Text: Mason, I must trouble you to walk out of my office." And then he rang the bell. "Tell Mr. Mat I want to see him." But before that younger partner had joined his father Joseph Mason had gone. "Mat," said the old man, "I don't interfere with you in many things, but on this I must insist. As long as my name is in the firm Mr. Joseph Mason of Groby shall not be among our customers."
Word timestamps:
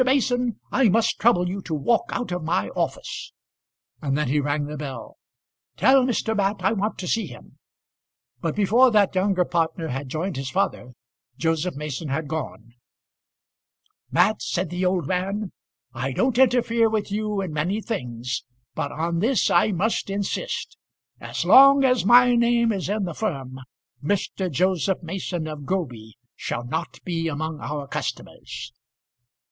Mason, 0.03 0.59
I 0.71 0.89
must 0.89 1.19
trouble 1.19 1.47
you 1.47 1.61
to 1.61 1.75
walk 1.75 2.05
out 2.11 2.31
of 2.31 2.43
my 2.43 2.69
office." 2.69 3.33
And 4.01 4.17
then 4.17 4.29
he 4.29 4.39
rang 4.39 4.65
the 4.65 4.75
bell. 4.75 5.17
"Tell 5.77 6.03
Mr. 6.03 6.35
Mat 6.35 6.55
I 6.61 6.73
want 6.73 6.97
to 6.97 7.07
see 7.07 7.27
him." 7.27 7.59
But 8.41 8.55
before 8.55 8.89
that 8.89 9.13
younger 9.13 9.45
partner 9.45 9.89
had 9.89 10.09
joined 10.09 10.37
his 10.37 10.49
father 10.49 10.93
Joseph 11.37 11.75
Mason 11.75 12.07
had 12.07 12.27
gone. 12.27 12.69
"Mat," 14.09 14.41
said 14.41 14.71
the 14.71 14.83
old 14.87 15.05
man, 15.05 15.51
"I 15.93 16.13
don't 16.13 16.39
interfere 16.39 16.89
with 16.89 17.11
you 17.11 17.39
in 17.39 17.53
many 17.53 17.79
things, 17.79 18.43
but 18.73 18.91
on 18.91 19.19
this 19.19 19.51
I 19.51 19.71
must 19.71 20.09
insist. 20.09 20.77
As 21.19 21.45
long 21.45 21.83
as 21.83 22.05
my 22.05 22.33
name 22.35 22.71
is 22.71 22.89
in 22.89 23.03
the 23.03 23.13
firm 23.13 23.59
Mr. 24.03 24.51
Joseph 24.51 25.03
Mason 25.03 25.45
of 25.47 25.67
Groby 25.67 26.17
shall 26.35 26.65
not 26.65 26.97
be 27.03 27.27
among 27.27 27.59
our 27.59 27.87
customers." 27.87 28.73